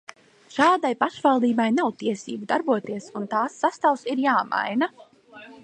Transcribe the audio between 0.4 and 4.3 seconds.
Šādai pašvaldībai nav tiesību darboties, un tās sastāvs ir